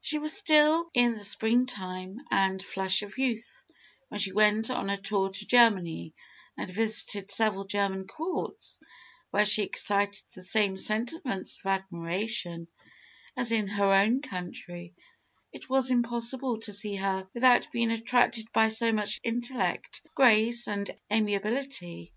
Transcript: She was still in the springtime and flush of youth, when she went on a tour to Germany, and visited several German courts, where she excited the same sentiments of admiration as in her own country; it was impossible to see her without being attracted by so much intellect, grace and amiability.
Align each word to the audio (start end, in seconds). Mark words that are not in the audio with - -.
She 0.00 0.18
was 0.18 0.32
still 0.32 0.88
in 0.94 1.14
the 1.16 1.24
springtime 1.24 2.20
and 2.30 2.62
flush 2.64 3.02
of 3.02 3.18
youth, 3.18 3.64
when 4.06 4.20
she 4.20 4.30
went 4.30 4.70
on 4.70 4.88
a 4.88 4.96
tour 4.96 5.28
to 5.30 5.44
Germany, 5.44 6.14
and 6.56 6.70
visited 6.70 7.32
several 7.32 7.64
German 7.64 8.06
courts, 8.06 8.78
where 9.32 9.44
she 9.44 9.64
excited 9.64 10.22
the 10.36 10.42
same 10.44 10.76
sentiments 10.76 11.58
of 11.58 11.66
admiration 11.66 12.68
as 13.36 13.50
in 13.50 13.66
her 13.66 13.92
own 13.92 14.22
country; 14.22 14.94
it 15.52 15.68
was 15.68 15.90
impossible 15.90 16.60
to 16.60 16.72
see 16.72 16.94
her 16.94 17.28
without 17.34 17.72
being 17.72 17.90
attracted 17.90 18.46
by 18.52 18.68
so 18.68 18.92
much 18.92 19.18
intellect, 19.24 20.00
grace 20.14 20.68
and 20.68 20.92
amiability. 21.12 22.04